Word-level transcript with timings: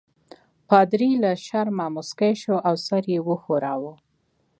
پادري 0.69 1.11
له 1.23 1.31
شرمه 1.45 1.85
مسکی 1.95 2.33
شو 2.41 2.55
او 2.67 2.75
سر 2.87 3.03
یې 3.13 3.19
وښوراوه. 3.27 3.93